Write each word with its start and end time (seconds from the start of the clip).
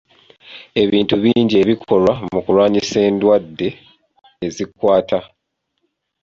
Ebintu 0.83 1.13
bingi 1.23 1.55
ebikolwa 1.63 2.13
mu 2.33 2.39
kulwanyisa 2.45 2.97
endwadde 3.09 3.69
ezikwata. 4.45 5.19